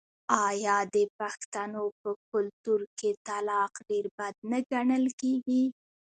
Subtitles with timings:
[0.47, 5.63] آیا د پښتنو په کلتور کې طلاق ډیر بد نه ګڼل کیږي؟